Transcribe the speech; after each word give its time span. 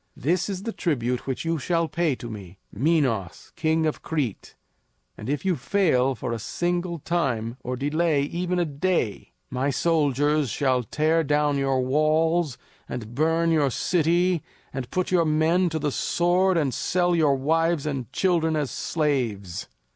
This 0.17 0.49
is 0.49 0.63
the 0.63 0.73
tribute 0.73 1.27
which 1.27 1.45
you 1.45 1.59
shall 1.59 1.87
pay 1.87 2.15
to 2.15 2.27
me, 2.27 2.57
Minos, 2.73 3.51
king 3.55 3.85
of 3.85 4.01
Crete; 4.01 4.55
and 5.15 5.29
if 5.29 5.45
you 5.45 5.55
fail 5.55 6.15
for 6.15 6.33
a 6.33 6.39
single 6.39 6.97
time, 6.97 7.55
or 7.63 7.75
delay 7.75 8.23
even 8.23 8.57
a 8.57 8.65
day, 8.65 9.33
my 9.51 9.69
soldiers 9.69 10.49
shall 10.49 10.81
tear 10.81 11.23
down 11.23 11.55
your 11.59 11.81
walls 11.83 12.57
and 12.89 13.13
burn 13.13 13.51
your 13.51 13.69
city 13.69 14.41
and 14.73 14.89
put 14.89 15.11
your 15.11 15.23
men 15.23 15.69
to 15.69 15.77
the 15.77 15.91
sword 15.91 16.57
and 16.57 16.73
sell 16.73 17.15
your 17.15 17.35
wives 17.35 17.85
and 17.85 18.11
children 18.11 18.55
as 18.55 18.71
slaves." 18.71 19.67